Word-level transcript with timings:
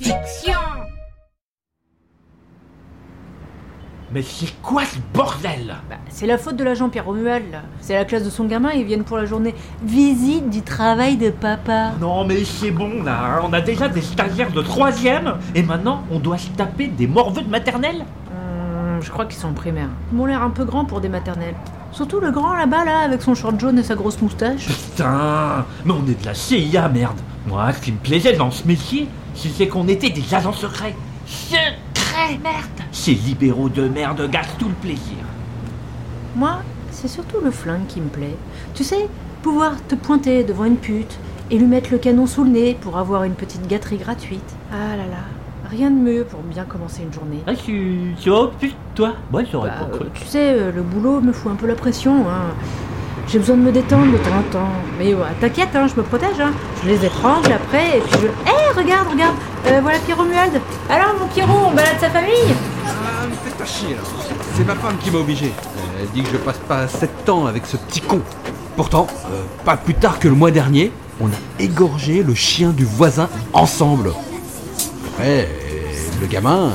Fiction 0.00 0.58
Mais 4.12 4.22
c'est 4.22 4.52
quoi 4.62 4.84
ce 4.84 4.98
bordel? 5.12 5.74
Bah, 5.90 5.96
c'est 6.08 6.26
la 6.26 6.38
faute 6.38 6.56
de 6.56 6.62
l'agent 6.62 6.88
Pierre 6.88 7.04
Romuald, 7.06 7.50
là. 7.50 7.62
C'est 7.80 7.94
la 7.94 8.04
classe 8.04 8.22
de 8.24 8.30
son 8.30 8.44
gamin, 8.44 8.70
ils 8.70 8.84
viennent 8.84 9.02
pour 9.02 9.16
la 9.16 9.24
journée 9.24 9.54
visite 9.82 10.48
du 10.50 10.62
travail 10.62 11.16
de 11.16 11.30
papa. 11.30 11.92
Non 12.00 12.24
mais 12.24 12.44
c'est 12.44 12.70
bon 12.70 13.02
là, 13.02 13.40
on 13.42 13.52
a 13.52 13.60
déjà 13.60 13.88
des 13.88 14.02
stagiaires 14.02 14.52
de 14.52 14.62
troisième 14.62 15.34
et 15.54 15.62
maintenant 15.62 16.04
on 16.10 16.20
doit 16.20 16.38
se 16.38 16.50
taper 16.50 16.86
des 16.86 17.08
morveux 17.08 17.42
de 17.42 17.50
maternelle? 17.50 18.04
Hum, 18.30 19.00
je 19.02 19.10
crois 19.10 19.26
qu'ils 19.26 19.40
sont 19.40 19.48
en 19.48 19.54
primaire. 19.54 19.88
Ils 20.12 20.18
m'ont 20.18 20.26
l'air 20.26 20.42
un 20.42 20.50
peu 20.50 20.64
grands 20.64 20.84
pour 20.84 21.00
des 21.00 21.08
maternelles. 21.08 21.56
Surtout 21.90 22.20
le 22.20 22.30
grand 22.32 22.54
là-bas, 22.54 22.84
là, 22.84 22.98
avec 23.00 23.22
son 23.22 23.34
short 23.34 23.58
jaune 23.58 23.78
et 23.78 23.84
sa 23.84 23.94
grosse 23.94 24.20
moustache. 24.20 24.66
Putain 24.66 25.64
Mais 25.84 25.92
on 25.92 26.06
est 26.08 26.20
de 26.20 26.26
la 26.26 26.34
CIA 26.34 26.88
merde 26.88 27.18
Moi 27.46 27.72
ce 27.72 27.80
qui 27.80 27.92
me 27.92 27.98
plaisait 27.98 28.34
dans 28.34 28.50
ce 28.52 28.66
métier, 28.66 29.08
c'est 29.34 29.68
qu'on 29.68 29.88
était 29.88 30.10
des 30.10 30.34
agents 30.34 30.52
secrets 30.52 30.94
Secrets 31.26 32.38
merde 32.42 32.64
Ces 32.92 33.12
libéraux 33.14 33.68
de 33.68 33.88
merde 33.88 34.28
gâchent 34.30 34.56
tout 34.58 34.68
le 34.68 34.74
plaisir 34.74 35.16
Moi, 36.36 36.58
c'est 36.90 37.08
surtout 37.08 37.38
le 37.44 37.50
flingue 37.50 37.86
qui 37.88 38.00
me 38.00 38.08
plaît. 38.08 38.36
Tu 38.74 38.84
sais, 38.84 39.08
pouvoir 39.42 39.72
te 39.88 39.94
pointer 39.94 40.44
devant 40.44 40.64
une 40.64 40.76
pute 40.76 41.18
et 41.50 41.58
lui 41.58 41.66
mettre 41.66 41.90
le 41.92 41.98
canon 41.98 42.26
sous 42.26 42.44
le 42.44 42.50
nez 42.50 42.76
pour 42.80 42.96
avoir 42.98 43.24
une 43.24 43.34
petite 43.34 43.66
gâterie 43.66 43.98
gratuite. 43.98 44.54
Ah 44.72 44.96
là 44.96 45.04
là, 45.04 45.68
rien 45.70 45.90
de 45.90 45.98
mieux 45.98 46.24
pour 46.24 46.40
bien 46.40 46.64
commencer 46.64 47.02
une 47.02 47.12
journée. 47.12 47.40
Ah 47.46 47.54
tu, 47.54 48.14
tu 48.20 48.30
vas 48.30 48.36
au 48.42 48.48
pute 48.48 48.76
toi 48.94 49.14
Ouais 49.32 49.44
j'aurais 49.50 49.70
Bah, 49.70 49.86
pas 49.90 49.96
euh, 49.96 50.08
tu 50.14 50.26
sais, 50.26 50.52
euh, 50.52 50.72
le 50.72 50.82
boulot 50.82 51.20
me 51.20 51.32
fout 51.32 51.52
un 51.52 51.56
peu 51.56 51.66
la 51.66 51.74
pression. 51.74 52.28
hein. 52.28 52.54
J'ai 53.26 53.38
besoin 53.38 53.56
de 53.56 53.62
me 53.62 53.72
détendre 53.72 54.12
de 54.12 54.18
temps 54.18 54.38
en 54.38 54.42
temps. 54.52 54.68
Mais 54.98 55.14
ouais, 55.14 55.22
t'inquiète, 55.40 55.70
hein, 55.74 55.86
je 55.86 55.96
me 55.96 56.02
protège. 56.02 56.38
hein. 56.40 56.52
Je 56.82 56.88
les 56.90 57.04
étrangle 57.06 57.52
après 57.52 57.98
et 57.98 58.00
puis 58.00 58.20
je. 58.20 58.26
Hé, 58.26 58.63
regarde, 58.76 59.08
regarde 59.10 59.34
euh, 59.66 59.80
Voilà 59.82 59.98
Pierre 59.98 60.16
Romuald 60.18 60.60
Alors, 60.90 61.14
mon 61.18 61.26
Pierrot, 61.28 61.68
on 61.70 61.74
balade 61.74 61.96
sa 62.00 62.10
famille 62.10 62.54
Ah, 62.86 63.26
me 63.26 63.34
faites 63.34 63.54
pas 63.56 63.64
chier 63.64 63.94
là. 63.94 64.00
C'est 64.56 64.64
ma 64.64 64.74
femme 64.74 64.96
qui 65.02 65.10
m'a 65.10 65.18
obligé. 65.18 65.52
Elle 66.00 66.08
dit 66.10 66.22
que 66.22 66.30
je 66.32 66.36
passe 66.38 66.58
pas 66.68 66.86
7 66.86 67.28
ans 67.28 67.46
avec 67.46 67.66
ce 67.66 67.76
petit 67.76 68.00
con. 68.00 68.20
Pourtant, 68.76 69.06
euh, 69.32 69.42
pas 69.64 69.76
plus 69.76 69.94
tard 69.94 70.18
que 70.18 70.28
le 70.28 70.34
mois 70.34 70.50
dernier, 70.50 70.92
on 71.20 71.26
a 71.28 71.38
égorgé 71.60 72.22
le 72.22 72.34
chien 72.34 72.70
du 72.70 72.84
voisin 72.84 73.28
ensemble. 73.52 74.12
Après, 75.08 75.42
euh, 75.42 75.92
le 76.20 76.26
gamin, 76.26 76.70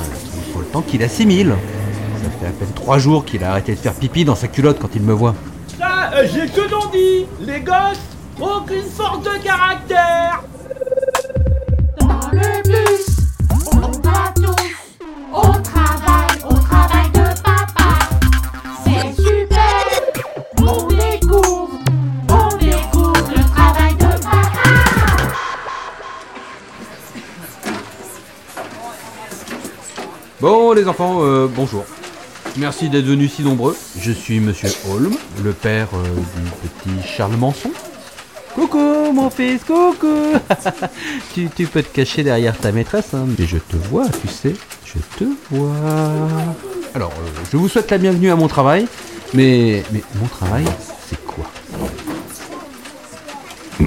il 0.48 0.54
faut 0.54 0.60
le 0.60 0.66
temps 0.66 0.82
qu'il 0.82 1.04
assimile. 1.04 1.56
Ça 2.24 2.30
fait 2.40 2.48
à 2.48 2.52
peine 2.52 2.72
3 2.76 2.98
jours 3.00 3.26
qu'il 3.26 3.44
a 3.44 3.52
arrêté 3.52 3.74
de 3.74 3.80
faire 3.80 3.94
pipi 3.94 4.26
dans 4.26 4.36
sa 4.36 4.48
culotte 4.48 4.80
quand 4.80 4.90
il 4.96 5.02
me 5.02 5.14
voit. 5.14 5.36
Ça, 5.78 6.12
euh, 6.14 6.26
j'ai 6.34 6.48
que 6.48 6.70
non 6.70 6.90
dit 6.92 7.26
Les 7.42 7.60
gosses, 7.60 8.00
aucune 8.40 8.84
force 8.84 9.22
de 9.24 9.44
caractère 9.44 10.44
Bon 30.42 30.72
les 30.72 30.88
enfants, 30.88 31.20
euh, 31.22 31.48
bonjour. 31.54 31.84
Merci 32.58 32.90
d'être 32.90 33.06
venus 33.06 33.34
si 33.34 33.44
nombreux. 33.44 33.76
Je 34.00 34.12
suis 34.12 34.40
Monsieur 34.40 34.70
Holm, 34.90 35.14
le 35.44 35.52
père 35.52 35.90
euh, 35.94 36.06
du 36.06 36.70
petit 36.70 37.08
Charles 37.08 37.36
Manson. 37.36 37.72
Coucou 38.60 39.14
mon 39.14 39.30
fils, 39.30 39.64
coucou. 39.64 40.34
Tu, 41.34 41.48
tu 41.56 41.66
peux 41.66 41.82
te 41.82 41.96
cacher 41.96 42.24
derrière 42.24 42.58
ta 42.58 42.74
maîtresse, 42.74 43.14
hein, 43.14 43.26
mais 43.38 43.48
je 43.48 43.56
te 43.58 43.78
vois, 43.78 44.06
tu 44.10 44.28
sais, 44.28 44.54
je 44.84 45.00
te 45.18 45.24
vois. 45.50 45.72
Alors, 46.94 47.12
euh, 47.12 47.44
je 47.50 47.56
vous 47.56 47.70
souhaite 47.70 47.90
la 47.90 47.98
bienvenue 47.98 48.30
à 48.30 48.36
mon 48.36 48.50
travail, 48.50 48.86
mais, 49.34 49.82
mais 49.94 50.02
mon 50.16 50.28
travail, 50.28 50.66
c'est 51.08 51.26
quoi? 51.26 51.46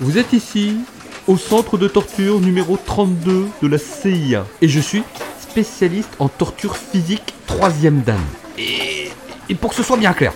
Vous 0.00 0.16
êtes 0.16 0.32
ici, 0.32 0.78
au 1.26 1.36
centre 1.36 1.76
de 1.76 1.88
torture 1.88 2.40
numéro 2.40 2.78
32 2.82 3.48
de 3.60 3.68
la 3.68 3.76
CIA, 3.76 4.46
et 4.62 4.68
je 4.68 4.80
suis 4.80 5.02
spécialiste 5.42 6.14
en 6.20 6.28
torture 6.28 6.78
physique 6.78 7.34
troisième 7.46 8.00
dan. 8.00 8.16
Et, 8.56 9.10
et 9.50 9.54
pour 9.54 9.70
que 9.70 9.76
ce 9.76 9.82
soit 9.82 9.98
bien 9.98 10.14
clair, 10.14 10.32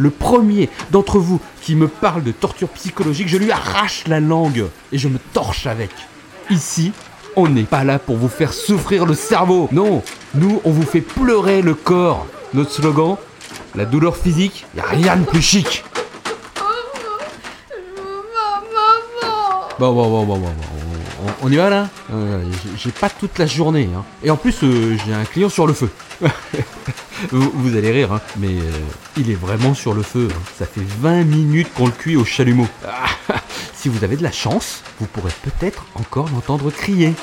le 0.00 0.10
premier 0.10 0.70
d'entre 0.90 1.18
vous 1.18 1.40
qui 1.62 1.74
me 1.74 1.86
parle 1.86 2.24
de 2.24 2.32
torture 2.32 2.68
psychologique, 2.70 3.28
je 3.28 3.36
lui 3.36 3.52
arrache 3.52 4.04
la 4.06 4.18
langue 4.18 4.66
et 4.92 4.98
je 4.98 5.08
me 5.08 5.18
torche 5.32 5.66
avec. 5.66 5.90
Ici, 6.48 6.92
on 7.36 7.48
n'est 7.48 7.64
pas 7.64 7.84
là 7.84 7.98
pour 7.98 8.16
vous 8.16 8.28
faire 8.28 8.52
souffrir 8.52 9.06
le 9.06 9.14
cerveau. 9.14 9.68
Non, 9.72 10.02
nous, 10.34 10.60
on 10.64 10.70
vous 10.70 10.86
fait 10.86 11.02
pleurer 11.02 11.62
le 11.62 11.74
corps. 11.74 12.26
Notre 12.54 12.72
slogan, 12.72 13.16
la 13.76 13.84
douleur 13.84 14.16
physique, 14.16 14.66
y 14.74 14.80
a 14.80 14.86
rien 14.86 15.16
de 15.16 15.24
plus 15.24 15.42
chic. 15.42 15.84
Bon, 19.78 19.92
bon, 19.94 20.10
bon, 20.10 20.24
bon, 20.26 20.38
bon, 20.38 20.48
bon. 20.48 20.79
On, 21.42 21.50
y 21.50 21.56
va 21.56 21.70
là 21.70 21.88
Euh, 22.12 22.42
j'ai- 22.76 22.90
pas 22.92 23.08
toute 23.10 23.38
la 23.38 23.46
journée. 23.46 23.88
Hein. 23.96 24.04
Et 24.22 24.30
en 24.30 24.36
plus, 24.36 24.56
euh, 24.62 24.96
j'ai 25.06 25.12
un 25.14 25.24
client 25.24 25.48
sur 25.48 25.66
le 25.66 25.72
feu. 25.74 25.90
vous, 27.30 27.50
vous 27.54 27.76
allez 27.76 27.90
rire, 27.90 28.12
hein, 28.12 28.20
mais 28.38 28.48
euh, 28.48 28.70
il 29.16 29.30
est 29.30 29.34
vraiment 29.34 29.74
sur 29.74 29.94
le 29.94 30.02
feu. 30.02 30.28
hein. 30.30 30.40
Ça 30.58 30.66
fait 30.66 30.82
20 31.00 31.24
minutes 31.24 31.72
qu'on 31.74 31.86
le 31.86 31.92
cuit 31.92 32.16
au 32.16 32.24
chalumeau. 32.24 32.66
Ah, 32.86 33.34
si 33.74 33.88
vous 33.88 34.02
avez 34.04 34.16
de 34.16 34.22
la 34.22 34.32
chance, 34.32 34.82
vous 34.98 35.06
pourrez 35.06 35.32
peut-être 35.42 35.84
encore 35.94 36.28
l'entendre 36.32 36.70
crier. 36.70 37.14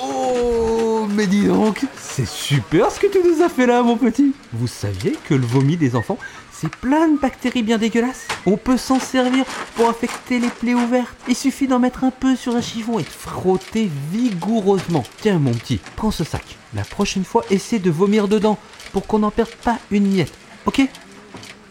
Oh, 0.00 1.05
mais 1.16 1.26
dis 1.26 1.46
donc, 1.46 1.84
c'est 1.98 2.26
super 2.26 2.90
ce 2.90 3.00
que 3.00 3.06
tu 3.06 3.18
nous 3.24 3.42
as 3.42 3.48
fait 3.48 3.66
là, 3.66 3.82
mon 3.82 3.96
petit. 3.96 4.34
Vous 4.52 4.66
saviez 4.66 5.16
que 5.24 5.34
le 5.34 5.46
vomi 5.46 5.78
des 5.78 5.96
enfants, 5.96 6.18
c'est 6.52 6.68
plein 6.68 7.08
de 7.08 7.18
bactéries 7.18 7.62
bien 7.62 7.78
dégueulasses. 7.78 8.28
On 8.44 8.58
peut 8.58 8.76
s'en 8.76 9.00
servir 9.00 9.44
pour 9.74 9.88
infecter 9.88 10.38
les 10.38 10.48
plaies 10.48 10.74
ouvertes. 10.74 11.16
Il 11.26 11.34
suffit 11.34 11.66
d'en 11.66 11.78
mettre 11.78 12.04
un 12.04 12.10
peu 12.10 12.36
sur 12.36 12.54
un 12.54 12.60
chiffon 12.60 12.98
et 12.98 13.02
de 13.02 13.08
frotter 13.08 13.90
vigoureusement. 14.12 15.04
Tiens, 15.22 15.38
mon 15.38 15.52
petit, 15.52 15.80
prends 15.96 16.10
ce 16.10 16.22
sac. 16.22 16.44
La 16.74 16.84
prochaine 16.84 17.24
fois, 17.24 17.44
essaie 17.50 17.78
de 17.78 17.90
vomir 17.90 18.28
dedans 18.28 18.58
pour 18.92 19.06
qu'on 19.06 19.20
n'en 19.20 19.30
perde 19.30 19.54
pas 19.64 19.78
une 19.90 20.08
miette. 20.08 20.34
Ok? 20.66 20.82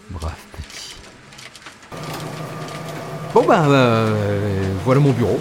Brave 0.09 0.33
petit. 0.53 0.95
Bon 3.33 3.43
bah, 3.45 3.65
euh, 3.67 4.73
voilà 4.83 5.01
mon 5.01 5.11
bureau. 5.11 5.39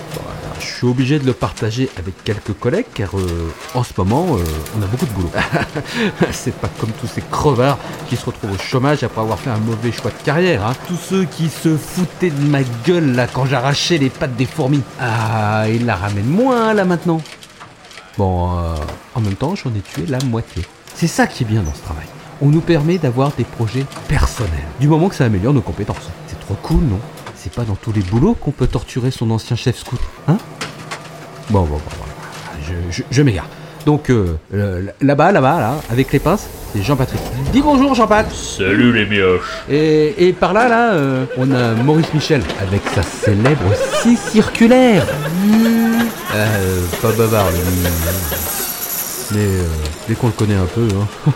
Je 0.66 0.78
suis 0.78 0.86
obligé 0.86 1.18
de 1.18 1.26
le 1.26 1.32
partager 1.34 1.90
avec 1.98 2.14
quelques 2.24 2.52
collègues 2.58 2.86
car 2.94 3.10
euh, 3.18 3.52
en 3.74 3.84
ce 3.84 3.92
moment 3.98 4.26
euh, 4.36 4.38
on 4.78 4.82
a 4.82 4.86
beaucoup 4.86 5.04
de 5.06 5.10
boulot. 5.12 5.30
C'est 6.32 6.54
pas 6.54 6.68
comme 6.80 6.90
tous 7.00 7.06
ces 7.06 7.20
crevards 7.22 7.78
qui 8.08 8.16
se 8.16 8.24
retrouvent 8.24 8.52
au 8.52 8.58
chômage 8.58 9.02
après 9.02 9.20
avoir 9.20 9.38
fait 9.38 9.50
un 9.50 9.58
mauvais 9.58 9.92
choix 9.92 10.10
de 10.10 10.24
carrière. 10.24 10.66
hein. 10.66 10.72
Tous 10.88 10.96
ceux 10.96 11.24
qui 11.24 11.48
se 11.48 11.76
foutaient 11.76 12.30
de 12.30 12.46
ma 12.48 12.62
gueule 12.86 13.14
là 13.14 13.26
quand 13.26 13.44
j'arrachais 13.46 13.98
les 13.98 14.08
pattes 14.10 14.36
des 14.36 14.46
fourmis. 14.46 14.82
Ah, 15.00 15.64
ils 15.68 15.84
la 15.84 15.96
ramènent 15.96 16.24
moins 16.26 16.72
là 16.74 16.84
maintenant. 16.84 17.20
Bon, 18.16 18.56
euh, 18.58 18.74
en 19.14 19.20
même 19.20 19.34
temps 19.36 19.54
j'en 19.54 19.70
ai 19.70 19.80
tué 19.80 20.06
la 20.06 20.18
moitié. 20.24 20.64
C'est 20.94 21.08
ça 21.08 21.26
qui 21.26 21.44
est 21.44 21.46
bien 21.46 21.62
dans 21.62 21.74
ce 21.74 21.82
travail. 21.82 22.06
On 22.40 22.48
nous 22.48 22.60
permet 22.62 22.98
d'avoir 22.98 23.32
des 23.32 23.44
projets 23.44 23.84
personnels. 24.08 24.50
Du 24.80 24.88
moment 24.88 25.08
que 25.08 25.14
ça 25.14 25.24
améliore 25.24 25.52
nos 25.54 25.60
compétences. 25.62 26.08
C'est 26.26 26.40
trop 26.40 26.54
cool, 26.62 26.82
non? 26.82 26.98
C'est 27.44 27.52
pas 27.52 27.64
dans 27.64 27.74
tous 27.74 27.92
les 27.92 28.00
boulots 28.00 28.32
qu'on 28.32 28.52
peut 28.52 28.66
torturer 28.66 29.10
son 29.10 29.30
ancien 29.30 29.54
chef 29.54 29.76
scout, 29.76 30.00
hein? 30.28 30.38
Bon, 31.50 31.60
bon, 31.64 31.74
bon, 31.74 31.76
bon. 31.76 32.62
Je, 32.66 32.72
je, 32.90 33.02
je 33.10 33.20
m'égare. 33.22 33.50
Donc, 33.84 34.08
euh, 34.08 34.38
euh, 34.54 34.86
là-bas, 35.02 35.30
là-bas, 35.30 35.60
là, 35.60 35.74
avec 35.90 36.10
les 36.10 36.20
pinces, 36.20 36.46
c'est 36.72 36.82
Jean-Patrick. 36.82 37.20
Dis 37.52 37.60
bonjour, 37.60 37.94
Jean-Pat 37.94 38.24
Salut 38.32 38.94
les 38.94 39.04
mioches 39.04 39.42
et, 39.68 40.26
et 40.26 40.32
par 40.32 40.54
là, 40.54 40.70
là, 40.70 40.94
euh, 40.94 41.26
on 41.36 41.52
a 41.52 41.74
Maurice 41.74 42.14
Michel, 42.14 42.40
avec 42.62 42.80
sa 42.94 43.02
célèbre 43.02 43.74
scie 44.00 44.16
circulaire. 44.16 45.06
Euh, 46.34 46.80
pas 47.02 47.12
bavard, 47.12 47.48
Mais 49.32 49.38
euh, 49.38 49.64
dès 50.08 50.14
qu'on 50.14 50.28
le 50.28 50.32
connaît 50.32 50.54
un 50.54 50.64
peu, 50.64 50.88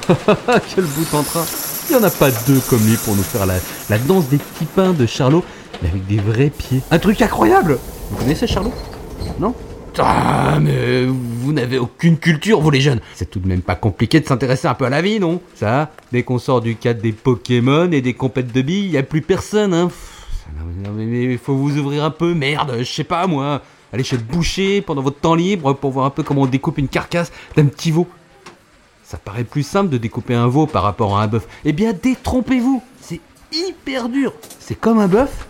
hein. 0.08 0.14
quel 0.74 0.84
bout 0.84 1.14
en 1.14 1.22
train. 1.22 1.44
Il 1.90 1.96
n'y 1.96 2.02
en 2.02 2.06
a 2.06 2.10
pas 2.10 2.30
deux 2.46 2.60
comme 2.68 2.84
lui 2.86 2.96
pour 2.96 3.16
nous 3.16 3.22
faire 3.22 3.46
la, 3.46 3.54
la 3.88 3.98
danse 3.98 4.28
des 4.28 4.36
petits 4.36 4.66
pains 4.66 4.92
de 4.92 5.06
Charlot, 5.06 5.42
mais 5.82 5.88
avec 5.88 6.06
des 6.06 6.18
vrais 6.18 6.50
pieds. 6.50 6.82
Un 6.90 6.98
truc 6.98 7.20
incroyable 7.22 7.78
Vous 8.10 8.16
connaissez 8.16 8.46
Charlot? 8.46 8.72
Non? 9.38 9.54
Ah, 9.98 10.58
mais 10.60 11.06
vous 11.06 11.52
n'avez 11.52 11.78
aucune 11.78 12.18
culture, 12.18 12.60
vous 12.60 12.70
les 12.70 12.80
jeunes. 12.80 13.00
C'est 13.14 13.30
tout 13.30 13.40
de 13.40 13.48
même 13.48 13.62
pas 13.62 13.74
compliqué 13.74 14.20
de 14.20 14.26
s'intéresser 14.26 14.68
un 14.68 14.74
peu 14.74 14.84
à 14.84 14.90
la 14.90 15.02
vie, 15.02 15.18
non? 15.18 15.40
Ça, 15.54 15.90
dès 16.12 16.22
qu'on 16.22 16.38
sort 16.38 16.60
du 16.60 16.76
cadre 16.76 17.00
des 17.00 17.12
Pokémon 17.12 17.90
et 17.90 18.00
des 18.00 18.14
compètes 18.14 18.52
de 18.52 18.62
billes, 18.62 18.90
y 18.90 18.96
a 18.96 19.02
plus 19.02 19.22
personne, 19.22 19.74
hein. 19.74 19.90
Non, 20.56 20.92
mais 20.94 21.24
il 21.24 21.38
faut 21.38 21.54
vous 21.54 21.76
ouvrir 21.78 22.04
un 22.04 22.10
peu, 22.10 22.32
merde, 22.32 22.76
je 22.78 22.84
sais 22.84 23.04
pas 23.04 23.26
moi. 23.26 23.60
Allez 23.92 24.04
chez 24.04 24.16
le 24.16 24.22
boucher 24.22 24.82
pendant 24.82 25.02
votre 25.02 25.18
temps 25.18 25.34
libre 25.34 25.72
pour 25.72 25.90
voir 25.90 26.06
un 26.06 26.10
peu 26.10 26.22
comment 26.22 26.42
on 26.42 26.46
découpe 26.46 26.78
une 26.78 26.88
carcasse 26.88 27.32
d'un 27.56 27.66
petit 27.66 27.90
veau. 27.90 28.06
Ça 29.02 29.16
paraît 29.16 29.44
plus 29.44 29.62
simple 29.62 29.88
de 29.88 29.98
découper 29.98 30.34
un 30.34 30.46
veau 30.48 30.66
par 30.66 30.82
rapport 30.82 31.18
à 31.18 31.22
un 31.22 31.26
bœuf. 31.26 31.46
Eh 31.64 31.72
bien, 31.72 31.92
détrompez-vous 31.92 32.82
C'est 33.00 33.20
hyper 33.52 34.08
dur 34.10 34.32
C'est 34.58 34.78
comme 34.78 34.98
un 34.98 35.08
bœuf, 35.08 35.47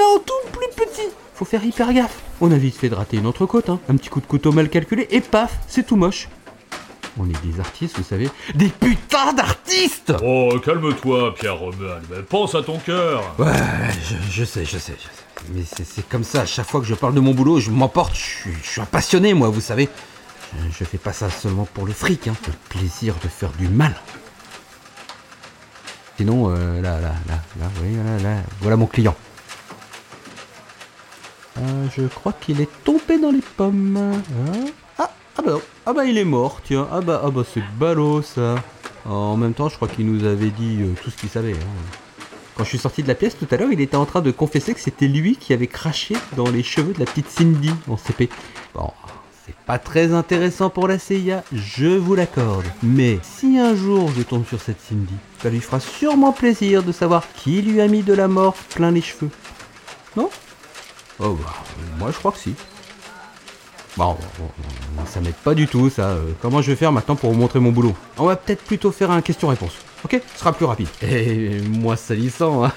mais 0.00 0.04
en 0.16 0.18
tout 0.18 0.50
plus 0.52 0.84
petit 0.84 1.08
faut 1.34 1.44
faire 1.44 1.64
hyper 1.64 1.92
gaffe. 1.94 2.16
On 2.42 2.50
a 2.52 2.56
vite 2.56 2.76
fait 2.76 2.88
de 2.90 2.94
rater 2.94 3.16
une 3.18 3.26
entrecôte, 3.26 3.70
hein. 3.70 3.80
Un 3.88 3.96
petit 3.96 4.08
coup 4.10 4.20
de 4.20 4.26
couteau 4.26 4.52
mal 4.52 4.68
calculé, 4.68 5.06
et 5.10 5.20
paf, 5.22 5.58
c'est 5.68 5.86
tout 5.86 5.96
moche. 5.96 6.28
On 7.18 7.24
est 7.28 7.42
des 7.44 7.58
artistes, 7.60 7.96
vous 7.98 8.04
savez. 8.04 8.28
Des 8.54 8.68
putains 8.68 9.32
d'artistes 9.32 10.12
Oh, 10.22 10.52
calme-toi, 10.64 11.34
Pierre 11.34 11.58
Romuald. 11.58 12.24
Pense 12.28 12.54
à 12.54 12.62
ton 12.62 12.78
cœur. 12.78 13.34
Ouais, 13.38 13.46
je, 14.08 14.14
je 14.30 14.44
sais, 14.44 14.64
je 14.66 14.76
sais, 14.78 14.94
je 14.98 15.02
sais. 15.04 15.44
Mais 15.54 15.62
c'est 15.84 16.06
comme 16.08 16.24
ça, 16.24 16.42
à 16.42 16.46
chaque 16.46 16.66
fois 16.68 16.80
que 16.80 16.86
je 16.86 16.94
parle 16.94 17.14
de 17.14 17.20
mon 17.20 17.32
boulot, 17.32 17.58
je 17.58 17.70
m'emporte. 17.70 18.14
Je, 18.14 18.20
suis- 18.20 18.54
je 18.62 18.68
suis 18.68 18.80
un 18.82 18.84
passionné, 18.86 19.32
moi, 19.34 19.48
vous 19.48 19.60
savez. 19.62 19.88
Je, 20.58 20.78
je 20.78 20.84
fais 20.84 20.98
pas 20.98 21.12
ça 21.14 21.30
seulement 21.30 21.66
pour 21.72 21.86
le 21.86 21.92
fric, 21.94 22.28
hein. 22.28 22.34
Le 22.46 22.52
plaisir 22.68 23.14
de 23.24 23.28
faire 23.28 23.50
du 23.58 23.68
mal. 23.68 23.94
Sinon, 26.18 26.50
euh, 26.50 26.82
là, 26.82 27.00
là, 27.00 27.12
là, 27.28 27.38
là, 27.58 27.66
oui, 27.82 27.96
là, 27.96 28.18
là, 28.30 28.36
voilà 28.60 28.76
mon 28.76 28.86
client. 28.86 29.16
Euh, 31.60 31.86
je 31.96 32.06
crois 32.06 32.32
qu'il 32.32 32.60
est 32.60 32.68
tombé 32.84 33.18
dans 33.18 33.30
les 33.30 33.42
pommes. 33.56 33.96
Hein 33.96 34.64
ah, 34.98 35.10
ah 35.36 35.42
bah, 35.42 35.58
ah 35.86 35.92
bah 35.92 36.04
il 36.04 36.16
est 36.18 36.24
mort, 36.24 36.60
tiens. 36.64 36.88
Ah 36.92 37.00
bah, 37.00 37.20
ah 37.24 37.30
bah 37.30 37.42
c'est 37.52 37.62
ballot 37.78 38.22
ça. 38.22 38.56
En 39.06 39.36
même 39.36 39.54
temps, 39.54 39.68
je 39.68 39.76
crois 39.76 39.88
qu'il 39.88 40.06
nous 40.06 40.24
avait 40.26 40.50
dit 40.50 40.78
euh, 40.80 40.92
tout 41.02 41.10
ce 41.10 41.16
qu'il 41.16 41.28
savait. 41.28 41.52
hein. 41.52 42.26
Quand 42.56 42.64
je 42.64 42.68
suis 42.68 42.78
sorti 42.78 43.02
de 43.02 43.08
la 43.08 43.14
pièce 43.14 43.36
tout 43.38 43.46
à 43.50 43.56
l'heure, 43.56 43.72
il 43.72 43.80
était 43.80 43.96
en 43.96 44.04
train 44.04 44.20
de 44.20 44.30
confesser 44.30 44.74
que 44.74 44.80
c'était 44.80 45.08
lui 45.08 45.36
qui 45.36 45.52
avait 45.54 45.66
craché 45.66 46.14
dans 46.36 46.50
les 46.50 46.62
cheveux 46.62 46.92
de 46.92 46.98
la 47.00 47.06
petite 47.06 47.28
Cindy 47.30 47.70
en 47.88 47.96
CP. 47.96 48.28
Bon, 48.74 48.90
c'est 49.46 49.54
pas 49.66 49.78
très 49.78 50.12
intéressant 50.12 50.68
pour 50.68 50.86
la 50.86 50.98
CIA, 50.98 51.42
je 51.52 51.86
vous 51.86 52.14
l'accorde. 52.14 52.66
Mais 52.82 53.18
si 53.22 53.58
un 53.58 53.74
jour 53.74 54.10
je 54.14 54.22
tombe 54.22 54.46
sur 54.46 54.60
cette 54.60 54.80
Cindy, 54.80 55.14
ça 55.42 55.48
lui 55.48 55.60
fera 55.60 55.80
sûrement 55.80 56.32
plaisir 56.32 56.82
de 56.82 56.92
savoir 56.92 57.24
qui 57.34 57.62
lui 57.62 57.80
a 57.80 57.88
mis 57.88 58.02
de 58.02 58.12
la 58.12 58.28
mort 58.28 58.54
plein 58.74 58.90
les 58.90 59.00
cheveux. 59.00 59.30
Non? 60.16 60.28
Oh 61.22 61.34
bah, 61.34 61.52
moi 61.98 62.10
je 62.12 62.16
crois 62.18 62.32
que 62.32 62.38
si. 62.38 62.54
Bon, 63.96 64.16
bon, 64.38 64.50
bon, 64.92 65.04
ça 65.06 65.20
m'aide 65.20 65.34
pas 65.34 65.54
du 65.54 65.66
tout 65.66 65.90
ça. 65.90 66.10
Euh, 66.10 66.30
Comment 66.40 66.62
je 66.62 66.70
vais 66.70 66.76
faire 66.76 66.92
maintenant 66.92 67.16
pour 67.16 67.32
vous 67.32 67.38
montrer 67.38 67.58
mon 67.58 67.72
boulot? 67.72 67.94
On 68.18 68.24
va 68.26 68.36
peut-être 68.36 68.62
plutôt 68.62 68.92
faire 68.92 69.10
un 69.10 69.20
question-réponse. 69.20 69.72
Ok? 70.04 70.20
Ce 70.34 70.38
sera 70.38 70.52
plus 70.52 70.64
rapide. 70.64 70.88
Et 71.02 71.60
moi 71.60 71.96
salissant. 71.96 72.64
hein. 72.64 72.72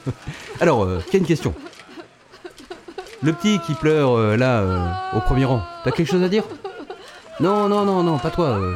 Alors, 0.60 0.82
euh, 0.84 1.00
qui 1.10 1.16
a 1.16 1.18
une 1.20 1.26
question 1.26 1.54
Le 3.22 3.32
petit 3.32 3.60
qui 3.60 3.74
pleure 3.74 4.18
euh, 4.18 4.36
là, 4.36 4.58
euh, 4.60 4.86
au 5.16 5.20
premier 5.20 5.44
rang, 5.44 5.62
t'as 5.84 5.92
quelque 5.92 6.10
chose 6.10 6.22
à 6.24 6.28
dire? 6.28 6.42
Non, 7.40 7.68
non, 7.68 7.84
non, 7.84 8.02
non, 8.02 8.18
pas 8.18 8.30
toi. 8.30 8.46
euh. 8.58 8.74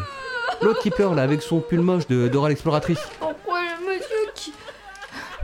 L'autre 0.62 0.81
qui 0.81 0.91
pleure 0.91 1.15
là, 1.17 1.23
avec 1.25 1.43
son 1.43 1.58
pull 1.61 1.81
moche 1.81 2.06
de 2.06 2.29
Dora 2.29 2.49
l'exploratrice. 2.49 3.00
Pourquoi 3.19 3.58
le 3.81 3.93
monsieur 3.93 4.17
qui, 4.37 4.53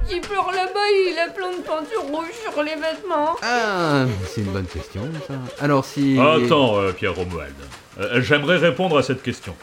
qui 0.07 0.21
pleure 0.21 0.47
là-bas, 0.53 0.58
il 0.91 1.19
a 1.19 1.31
plein 1.31 1.51
de 1.53 1.63
peinture 1.63 2.03
rouge 2.03 2.33
sur 2.53 2.63
les 2.63 2.75
vêtements 2.75 3.37
Ah, 3.43 4.05
c'est 4.27 4.41
une 4.43 4.53
bonne 4.53 4.67
question 4.67 5.03
ça. 5.27 5.35
Alors 5.61 5.85
si... 5.85 6.19
Attends, 6.19 6.79
euh, 6.79 6.93
Pierre 6.93 7.15
Romuald. 7.15 7.55
Euh, 8.01 8.21
J'aimerais 8.23 8.57
répondre 8.59 8.97
à 8.99 9.03
cette 9.03 9.23
question. 9.23 9.55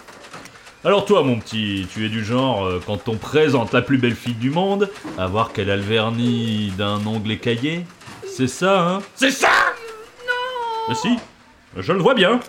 Alors 0.83 1.05
toi, 1.05 1.23
mon 1.23 1.39
petit, 1.39 1.87
tu 1.91 2.05
es 2.05 2.09
du 2.09 2.23
genre, 2.23 2.65
euh, 2.65 2.81
quand 2.85 3.07
on 3.09 3.15
présente 3.17 3.73
la 3.73 3.81
plus 3.81 3.97
belle 3.97 4.15
fille 4.15 4.33
du 4.35 4.51
monde, 4.51 4.89
à 5.17 5.27
voir 5.27 5.51
qu'elle 5.51 5.71
a 5.71 5.75
le 5.75 5.81
vernis 5.81 6.71
d'un 6.77 7.05
ongle 7.07 7.31
écaillé 7.31 7.85
C'est 8.27 8.47
ça, 8.47 8.81
hein? 8.87 8.99
C'est 9.15 9.31
ça 9.31 9.49
Non 10.27 10.33
Mais 10.89 10.95
si, 10.95 11.17
je 11.77 11.91
le 11.91 11.99
vois 11.99 12.13
bien. 12.13 12.39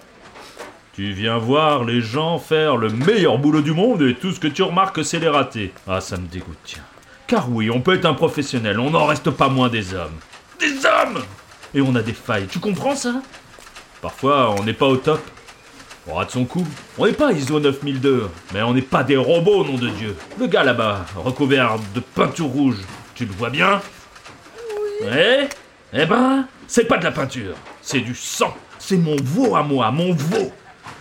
Tu 0.92 1.12
viens 1.12 1.38
voir 1.38 1.84
les 1.84 2.00
gens 2.00 2.38
faire 2.38 2.76
le 2.76 2.88
meilleur 2.90 3.38
boulot 3.38 3.60
du 3.60 3.72
monde 3.72 4.02
et 4.02 4.14
tout 4.14 4.32
ce 4.32 4.40
que 4.40 4.48
tu 4.48 4.62
remarques, 4.62 5.04
c'est 5.04 5.18
les 5.18 5.28
ratés. 5.28 5.72
Ah, 5.86 6.00
ça 6.00 6.16
me 6.16 6.26
dégoûte, 6.26 6.56
tiens. 6.64 6.82
Car 7.26 7.50
oui, 7.50 7.70
on 7.70 7.80
peut 7.80 7.94
être 7.94 8.04
un 8.04 8.14
professionnel, 8.14 8.78
on 8.78 8.90
n'en 8.90 9.06
reste 9.06 9.30
pas 9.30 9.48
moins 9.48 9.68
des 9.68 9.94
hommes. 9.94 10.14
Des 10.60 10.86
hommes 10.86 11.24
Et 11.74 11.80
on 11.80 11.94
a 11.96 12.02
des 12.02 12.12
failles, 12.12 12.46
tu 12.46 12.60
comprends 12.60 12.94
ça? 12.94 13.20
Parfois, 14.00 14.54
on 14.56 14.62
n'est 14.62 14.72
pas 14.72 14.86
au 14.86 14.96
top. 14.96 15.20
On 16.06 16.14
rate 16.14 16.30
son 16.30 16.44
coup. 16.44 16.64
On 16.98 17.06
n'est 17.06 17.12
pas 17.12 17.32
ISO 17.32 17.58
9002, 17.58 18.28
mais 18.54 18.62
on 18.62 18.72
n'est 18.72 18.82
pas 18.82 19.02
des 19.02 19.16
robots, 19.16 19.64
nom 19.64 19.74
de 19.74 19.88
Dieu. 19.88 20.16
Le 20.38 20.46
gars 20.46 20.62
là-bas, 20.62 21.04
recouvert 21.16 21.78
de 21.94 22.00
peinture 22.00 22.46
rouge, 22.46 22.76
tu 23.16 23.24
le 23.24 23.32
vois 23.32 23.50
bien? 23.50 23.80
Ouais 25.02 25.48
Eh 25.92 26.06
ben, 26.06 26.46
c'est 26.68 26.84
pas 26.84 26.98
de 26.98 27.04
la 27.04 27.10
peinture, 27.10 27.56
c'est 27.82 28.00
du 28.00 28.14
sang. 28.14 28.56
C'est 28.78 28.98
mon 28.98 29.16
veau 29.20 29.56
à 29.56 29.64
moi, 29.64 29.90
mon 29.90 30.12
veau. 30.12 30.52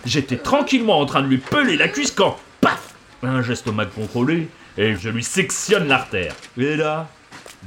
J'étais 0.04 0.38
tranquillement 0.38 0.98
en 0.98 1.06
train 1.06 1.22
de 1.22 1.28
lui 1.28 1.38
peler 1.38 1.76
la 1.76 1.86
cuisse 1.86 2.10
quand, 2.10 2.36
paf 2.60 2.94
Un 3.22 3.42
geste 3.42 3.68
mal 3.68 3.88
contrôlé, 3.90 4.48
et 4.78 4.94
je 4.96 5.08
lui 5.08 5.24
sectionne 5.24 5.88
l'artère. 5.88 6.34
Et 6.58 6.76
là, 6.76 7.08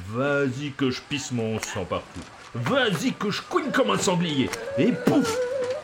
vas-y 0.09 0.71
que 0.71 0.89
je 0.91 1.01
pisse 1.07 1.31
mon 1.31 1.59
sang 1.59 1.85
partout. 1.85 2.21
Vas-y 2.55 3.13
que 3.13 3.29
je 3.29 3.41
couine 3.41 3.71
comme 3.71 3.91
un 3.91 3.97
sanglier. 3.97 4.49
Et 4.77 4.91
pouf 4.91 5.35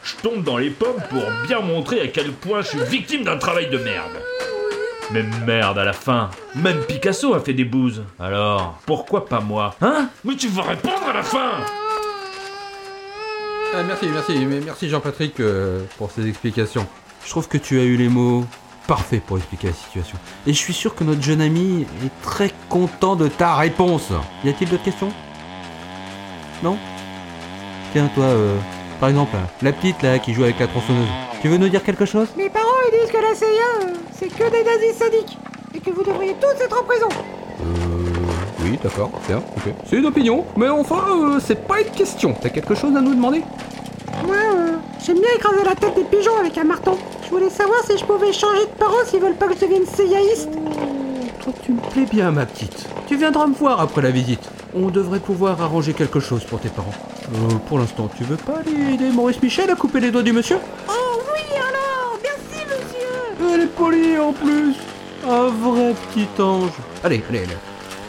Je 0.03 0.15
tombe 0.21 0.43
dans 0.43 0.57
les 0.57 0.69
pommes 0.71 1.01
pour 1.09 1.23
bien 1.47 1.61
montrer 1.61 2.01
à 2.01 2.07
quel 2.07 2.31
point 2.31 2.61
je 2.61 2.69
suis 2.69 2.83
victime 2.83 3.23
d'un 3.23 3.37
travail 3.37 3.69
de 3.69 3.77
merde. 3.77 4.19
Mais 5.11 5.23
merde, 5.45 5.77
à 5.77 5.83
la 5.83 5.93
fin, 5.93 6.31
même 6.55 6.81
Picasso 6.85 7.35
a 7.35 7.39
fait 7.39 7.53
des 7.53 7.65
bouses. 7.65 8.03
Alors, 8.19 8.79
pourquoi 8.87 9.25
pas 9.27 9.39
moi 9.39 9.75
Hein? 9.81 10.09
Mais 10.23 10.35
tu 10.35 10.47
vas 10.47 10.63
répondre 10.63 11.03
à 11.07 11.13
la 11.13 11.21
fin 11.21 11.51
Ah, 13.75 13.83
merci, 13.83 14.07
merci, 14.07 14.33
merci 14.45 14.89
Jean-Patrick 14.89 15.39
euh, 15.39 15.83
pour 15.99 16.09
ces 16.09 16.27
explications. 16.27 16.87
Je 17.23 17.29
trouve 17.29 17.47
que 17.47 17.59
tu 17.59 17.79
as 17.79 17.83
eu 17.83 17.97
les 17.97 18.09
mots 18.09 18.45
parfaits 18.87 19.21
pour 19.23 19.37
expliquer 19.37 19.67
la 19.67 19.73
situation. 19.73 20.17
Et 20.47 20.53
je 20.53 20.57
suis 20.57 20.73
sûr 20.73 20.95
que 20.95 21.03
notre 21.03 21.21
jeune 21.21 21.41
ami 21.41 21.85
est 22.03 22.21
très 22.21 22.51
content 22.69 23.15
de 23.15 23.27
ta 23.27 23.55
réponse. 23.55 24.09
Y 24.43 24.49
a-t-il 24.49 24.69
d'autres 24.69 24.83
questions? 24.83 25.11
Non? 26.63 26.77
Tiens, 27.93 28.09
toi, 28.13 28.25
euh, 28.25 28.57
par 28.99 29.09
exemple, 29.09 29.35
la 29.61 29.71
petite 29.73 30.01
là 30.01 30.19
qui 30.19 30.33
joue 30.33 30.43
avec 30.43 30.59
la 30.59 30.67
tronçonneuse. 30.67 31.07
Tu 31.41 31.47
veux 31.49 31.57
nous 31.57 31.69
dire 31.69 31.83
quelque 31.83 32.05
chose? 32.05 32.27
Mes 32.37 32.49
parents 32.49 32.65
ils 32.91 32.99
disent 32.99 33.11
que 33.11 33.21
la 33.21 33.35
CIA 33.35 33.45
euh, 33.45 33.93
c'est 34.17 34.27
que 34.27 34.49
des 34.49 34.63
nazis 34.63 34.95
sadiques 34.97 35.37
et 35.73 35.79
que 35.79 35.91
vous 35.91 36.03
devriez 36.03 36.35
tous 36.39 36.63
être 36.63 36.81
en 36.81 36.83
prison. 36.83 37.09
Euh. 37.61 38.05
Oui, 38.63 38.79
d'accord, 38.81 39.11
bien, 39.27 39.37
ok. 39.37 39.73
C'est 39.85 39.97
une 39.97 40.07
opinion, 40.07 40.45
mais 40.57 40.69
enfin, 40.69 41.03
euh, 41.11 41.39
c'est 41.39 41.67
pas 41.67 41.81
une 41.81 41.91
question. 41.91 42.33
T'as 42.39 42.49
quelque 42.49 42.73
chose 42.73 42.95
à 42.95 43.01
nous 43.01 43.13
demander? 43.13 43.43
Moi 44.25 44.35
euh, 44.35 44.77
j'aime 45.05 45.19
bien 45.19 45.29
écraser 45.35 45.63
la 45.63 45.75
tête 45.75 45.95
des 45.95 46.03
pigeons 46.03 46.37
avec 46.39 46.57
un 46.57 46.63
marteau. 46.63 46.97
Je 47.35 47.39
voulais 47.41 47.51
savoir 47.53 47.79
si 47.85 47.97
je 47.97 48.05
pouvais 48.05 48.31
changer 48.31 48.61
de 48.61 48.79
parents 48.79 49.03
s'ils 49.05 49.19
veulent 49.19 49.35
pas 49.35 49.47
que 49.49 49.55
je 49.55 49.59
devienne 49.59 49.85
CIAiste. 49.85 50.47
Toi, 51.43 51.51
tu 51.65 51.73
me 51.73 51.81
plais 51.91 52.05
bien, 52.05 52.31
ma 52.31 52.45
petite. 52.45 52.87
Tu 53.07 53.17
viendras 53.17 53.45
me 53.47 53.53
voir 53.53 53.81
après 53.81 54.01
la 54.01 54.09
visite. 54.09 54.39
On 54.73 54.87
devrait 54.87 55.19
pouvoir 55.19 55.61
arranger 55.61 55.91
quelque 55.93 56.21
chose 56.21 56.45
pour 56.45 56.61
tes 56.61 56.69
parents. 56.69 56.93
Euh, 57.33 57.55
pour 57.67 57.77
l'instant, 57.79 58.09
tu 58.17 58.23
veux 58.23 58.37
pas 58.37 58.59
aller 58.59 58.93
aider 58.93 59.09
Maurice 59.09 59.41
Michel 59.43 59.69
à 59.69 59.75
couper 59.75 59.99
les 59.99 60.11
doigts 60.11 60.23
du 60.23 60.31
monsieur? 60.31 60.59
Oh 60.87 60.91
oui 61.33 61.41
alors 61.57 62.17
Merci 62.23 62.65
monsieur 62.67 63.53
Elle 63.53 63.61
est 63.63 63.67
polie 63.67 64.17
en 64.17 64.31
plus 64.31 64.73
Un 65.29 65.47
vrai 65.49 65.93
petit 66.13 66.41
ange 66.41 66.71
Allez, 67.03 67.21
allez, 67.29 67.39
allez. 67.39 67.57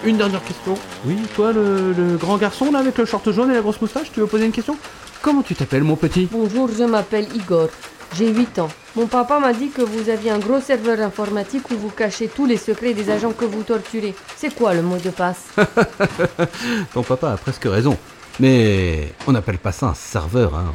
Une 0.05 0.19
dernière 0.19 0.45
question. 0.45 0.75
Oui, 1.05 1.17
toi, 1.35 1.51
le, 1.53 1.93
le 1.95 2.17
grand 2.17 2.37
garçon 2.37 2.71
là 2.71 2.79
avec 2.79 2.97
le 2.97 3.05
short 3.05 3.29
jaune 3.33 3.51
et 3.51 3.55
la 3.55 3.61
grosse 3.61 3.81
moustache, 3.81 4.13
tu 4.15 4.21
veux 4.21 4.27
poser 4.29 4.47
une 4.47 4.53
question? 4.53 4.77
Comment 5.21 5.43
tu 5.43 5.57
t'appelles, 5.57 5.83
mon 5.83 5.97
petit? 5.97 6.29
Bonjour, 6.31 6.69
je 6.69 6.85
m'appelle 6.85 7.27
Igor. 7.35 7.71
J'ai 8.15 8.33
8 8.33 8.59
ans. 8.61 8.69
Mon 8.95 9.07
papa 9.07 9.39
m'a 9.39 9.53
dit 9.53 9.69
que 9.69 9.83
vous 9.83 10.09
aviez 10.09 10.31
un 10.31 10.39
gros 10.39 10.61
serveur 10.61 11.01
informatique 11.01 11.71
où 11.71 11.77
vous 11.77 11.91
cachez 11.91 12.29
tous 12.29 12.47
les 12.47 12.57
secrets 12.57 12.95
des 12.95 13.11
agents 13.11 13.33
que 13.33 13.45
vous 13.45 13.63
torturez. 13.63 14.15
C'est 14.37 14.55
quoi 14.55 14.73
le 14.75 14.83
mot 14.83 14.97
de 14.97 15.11
passe 15.11 15.45
Ton 16.95 17.03
papa 17.03 17.33
a 17.33 17.37
presque 17.37 17.65
raison. 17.65 17.97
Mais 18.41 19.13
on 19.27 19.33
n'appelle 19.33 19.59
pas 19.59 19.73
ça 19.73 19.87
un 19.87 19.95
serveur, 19.95 20.55
hein. 20.55 20.73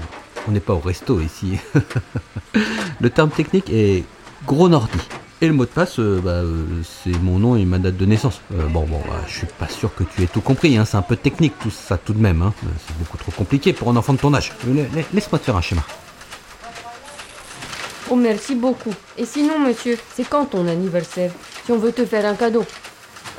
On 0.47 0.51
n'est 0.51 0.59
pas 0.59 0.73
au 0.73 0.79
resto 0.79 1.19
ici. 1.19 1.57
le 3.00 3.09
terme 3.09 3.29
technique 3.29 3.69
est 3.71 4.03
gros 4.47 4.69
nordi. 4.69 4.97
Et 5.43 5.47
le 5.47 5.53
mot 5.53 5.65
de 5.65 5.69
passe, 5.69 6.00
euh, 6.00 6.19
bah, 6.23 6.31
euh, 6.31 6.65
c'est 7.03 7.17
mon 7.21 7.39
nom 7.39 7.55
et 7.55 7.65
ma 7.65 7.79
date 7.79 7.97
de 7.97 8.05
naissance. 8.05 8.41
Euh, 8.53 8.67
bon, 8.67 8.85
bon, 8.85 9.00
bah, 9.07 9.15
je 9.27 9.38
suis 9.39 9.47
pas 9.47 9.67
sûr 9.67 9.93
que 9.95 10.03
tu 10.03 10.21
aies 10.23 10.27
tout 10.27 10.41
compris, 10.41 10.77
hein. 10.77 10.85
c'est 10.85 10.97
un 10.97 11.01
peu 11.01 11.15
technique 11.15 11.53
tout 11.59 11.71
ça 11.71 11.97
tout 11.97 12.13
de 12.13 12.19
même. 12.21 12.41
Hein. 12.43 12.53
C'est 12.88 12.95
beaucoup 12.97 13.17
trop 13.17 13.31
compliqué 13.31 13.73
pour 13.73 13.89
un 13.89 13.95
enfant 13.95 14.13
de 14.13 14.19
ton 14.19 14.33
âge. 14.35 14.51
La- 14.67 14.83
la- 14.83 15.07
Laisse-moi 15.13 15.39
te 15.39 15.45
faire 15.45 15.55
un 15.57 15.61
schéma. 15.61 15.81
Oh, 18.12 18.15
merci 18.18 18.56
beaucoup. 18.56 18.94
Et 19.18 19.25
sinon, 19.25 19.58
monsieur, 19.58 19.98
c'est 20.15 20.27
quand 20.27 20.44
ton 20.46 20.68
anniversaire 20.68 21.32
Si 21.65 21.72
on 21.72 21.77
veut 21.77 21.94
te 21.94 22.06
faire 22.06 22.25
un 22.25 22.36
cadeau? 22.36 22.65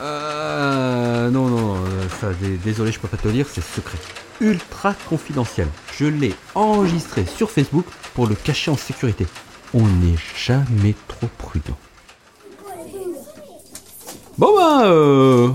Euh, 0.00 1.28
non, 1.30 1.48
non, 1.48 1.74
euh, 1.74 2.08
ça, 2.20 2.28
dé- 2.40 2.56
désolé, 2.64 2.90
je 2.90 2.98
peux 2.98 3.06
pas 3.06 3.18
te 3.18 3.26
le 3.28 3.34
dire, 3.34 3.46
c'est 3.52 3.62
secret. 3.62 3.98
Ultra 4.40 4.94
confidentiel. 5.10 5.68
Je 5.98 6.06
l'ai 6.06 6.34
enregistré 6.54 7.26
sur 7.26 7.50
Facebook 7.50 7.84
pour 8.14 8.26
le 8.26 8.34
cacher 8.34 8.70
en 8.70 8.76
sécurité. 8.78 9.26
On 9.74 9.82
n'est 9.82 10.16
jamais 10.34 10.94
trop 11.06 11.28
prudent. 11.36 11.76
Bon 14.38 14.48
bah, 14.56 14.84
euh, 14.86 15.50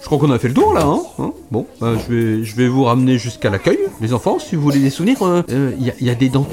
je 0.00 0.06
crois 0.06 0.18
qu'on 0.18 0.30
a 0.30 0.38
fait 0.38 0.48
le 0.48 0.54
tour 0.54 0.72
là, 0.72 0.84
hein, 0.86 1.02
hein 1.18 1.32
Bon, 1.50 1.66
bah, 1.80 1.92
je 2.08 2.54
vais, 2.56 2.66
vous 2.68 2.84
ramener 2.84 3.18
jusqu'à 3.18 3.50
l'accueil, 3.50 3.78
les 4.00 4.14
enfants, 4.14 4.38
si 4.38 4.56
vous 4.56 4.62
voulez 4.62 4.78
des 4.80 4.88
souvenirs. 4.90 5.18
Il 5.48 5.54
euh, 5.54 5.72
y, 5.78 5.90
a- 5.90 5.94
y 6.00 6.08
a 6.10 6.14
des 6.14 6.30
dents 6.30 6.48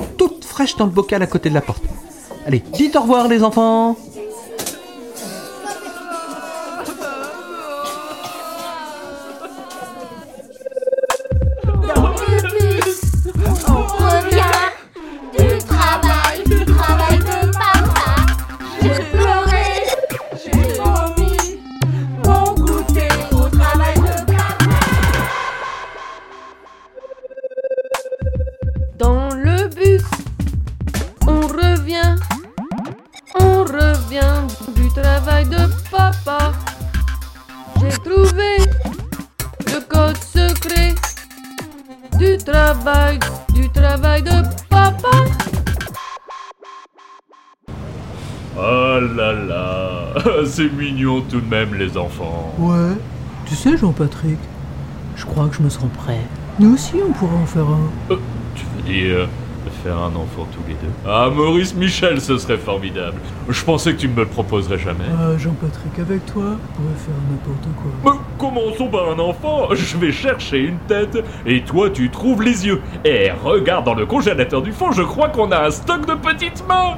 toutes 0.53 0.67
fraîches 0.67 0.77
dans 0.77 0.85
le 0.85 0.91
bocal 0.91 1.21
à 1.21 1.27
côté 1.27 1.49
de 1.49 1.55
la 1.55 1.61
porte. 1.61 1.83
Allez, 2.45 2.61
dites 2.73 2.95
au 2.95 3.01
revoir 3.01 3.27
les 3.27 3.43
enfants. 3.43 3.97
Travail, 42.43 43.19
du 43.53 43.69
travail 43.69 44.21
de 44.23 44.43
papa. 44.69 45.09
Oh 48.57 48.99
là 49.15 49.33
là, 49.33 50.13
c'est 50.45 50.71
mignon 50.71 51.21
tout 51.21 51.41
de 51.41 51.49
même 51.49 51.73
les 51.75 51.97
enfants. 51.97 52.53
Ouais. 52.59 52.95
Tu 53.45 53.55
sais, 53.55 53.77
Jean-Patrick, 53.77 54.37
je 55.15 55.25
crois 55.25 55.47
que 55.47 55.55
je 55.55 55.61
me 55.61 55.69
sens 55.69 55.89
prêt. 55.97 56.21
Nous 56.59 56.73
aussi, 56.73 56.95
on 57.07 57.11
pourrait 57.11 57.37
en 57.37 57.45
faire 57.45 57.67
un. 57.67 58.15
Tu 58.55 58.65
veux 58.75 58.81
dire 58.83 59.27
faire 59.83 59.97
un 59.97 60.15
enfant 60.15 60.47
tous 60.51 60.63
les 60.67 60.75
deux 60.75 60.93
Ah 61.05 61.29
Maurice 61.33 61.75
Michel, 61.75 62.21
ce 62.21 62.37
serait 62.37 62.57
formidable. 62.57 63.17
Je 63.49 63.63
pensais 63.63 63.93
que 63.93 63.99
tu 63.99 64.07
me 64.07 64.15
le 64.15 64.25
proposerais 64.25 64.79
jamais. 64.79 65.03
Ah, 65.19 65.37
Jean-Patrick, 65.37 65.99
avec 65.99 66.25
toi, 66.25 66.43
on 66.43 66.81
pourrait 66.81 66.95
faire 66.97 67.13
n'importe 67.29 67.67
quoi. 67.81 68.13
Mais 68.13 68.19
commençons 68.37 68.87
par 68.87 69.11
un 69.11 69.19
enfant. 69.19 69.73
Je 69.73 69.97
vais 69.97 70.11
chercher 70.11 70.59
une 70.59 70.79
tête 70.87 71.17
et 71.45 71.61
toi 71.63 71.89
tu 71.89 72.09
trouves 72.09 72.41
les 72.41 72.65
yeux. 72.65 72.81
Et 73.03 73.31
regarde 73.31 73.85
dans 73.85 73.95
le 73.95 74.05
congélateur 74.05 74.61
du 74.61 74.71
fond, 74.71 74.91
je 74.91 75.03
crois 75.03 75.29
qu'on 75.29 75.51
a 75.51 75.67
un 75.67 75.71
stock 75.71 76.05
de 76.05 76.13
petites 76.13 76.65
mains. 76.67 76.97